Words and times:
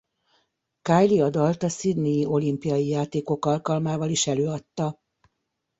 Kylie 0.81 1.23
a 1.25 1.29
dalt 1.29 1.63
a 1.63 1.69
Sydney-i 1.69 2.25
olimpiai 2.25 2.87
játékok 2.87 3.45
alkalmával 3.45 4.09
is 4.09 4.27
előadta. 4.27 4.99